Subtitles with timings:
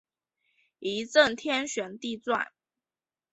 [0.79, 2.47] 一阵天旋地转